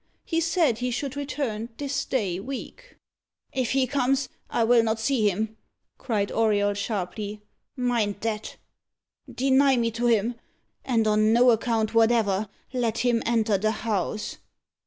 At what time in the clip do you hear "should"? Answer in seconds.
0.89-1.15